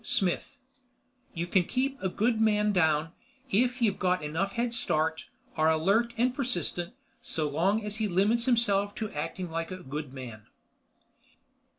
SMITH 0.03 0.57
You 1.35 1.45
can 1.45 1.63
keep 1.65 2.01
a 2.01 2.09
good 2.09 2.41
man 2.41 2.71
down, 2.71 3.11
if 3.51 3.83
you've 3.83 3.99
got 3.99 4.23
enough 4.23 4.53
headstart, 4.55 5.25
are 5.55 5.69
alert 5.69 6.15
and 6.17 6.33
persistent... 6.33 6.95
so 7.21 7.47
long 7.47 7.85
as 7.85 7.97
he 7.97 8.07
limits 8.07 8.45
himself 8.45 8.95
to 8.95 9.11
acting 9.11 9.51
like 9.51 9.69
a 9.69 9.83
good 9.83 10.11
man.... 10.11 10.47